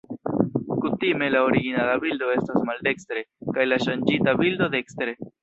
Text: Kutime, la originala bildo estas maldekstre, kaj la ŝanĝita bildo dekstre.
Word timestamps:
Kutime, 0.85 1.27
la 1.35 1.41
originala 1.49 1.97
bildo 2.05 2.31
estas 2.37 2.65
maldekstre, 2.71 3.23
kaj 3.59 3.69
la 3.69 3.81
ŝanĝita 3.87 4.37
bildo 4.43 4.73
dekstre. 4.79 5.17